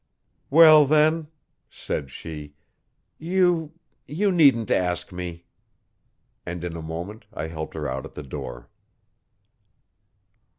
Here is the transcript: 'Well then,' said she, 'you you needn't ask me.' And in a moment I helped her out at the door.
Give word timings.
'Well 0.49 0.87
then,' 0.87 1.27
said 1.69 2.09
she, 2.09 2.55
'you 3.19 3.73
you 4.07 4.31
needn't 4.31 4.71
ask 4.71 5.11
me.' 5.11 5.45
And 6.43 6.63
in 6.63 6.75
a 6.75 6.81
moment 6.81 7.25
I 7.31 7.45
helped 7.49 7.75
her 7.75 7.87
out 7.87 8.07
at 8.07 8.15
the 8.15 8.23
door. 8.23 8.67